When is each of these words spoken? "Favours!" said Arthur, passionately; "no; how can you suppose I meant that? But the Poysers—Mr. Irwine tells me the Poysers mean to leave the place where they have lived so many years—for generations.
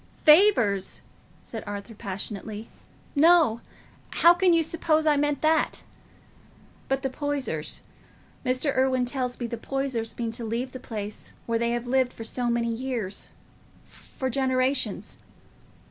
"Favours!" 0.23 1.03
said 1.43 1.63
Arthur, 1.67 1.93
passionately; 1.93 2.69
"no; 3.15 3.61
how 4.09 4.33
can 4.33 4.51
you 4.51 4.63
suppose 4.63 5.05
I 5.05 5.15
meant 5.15 5.43
that? 5.43 5.83
But 6.89 7.03
the 7.03 7.09
Poysers—Mr. 7.11 8.75
Irwine 8.75 9.05
tells 9.05 9.39
me 9.39 9.45
the 9.45 9.57
Poysers 9.59 10.17
mean 10.17 10.31
to 10.31 10.43
leave 10.43 10.71
the 10.71 10.79
place 10.79 11.33
where 11.45 11.59
they 11.59 11.69
have 11.69 11.85
lived 11.85 12.19
so 12.25 12.49
many 12.49 12.73
years—for 12.73 14.31
generations. 14.31 15.19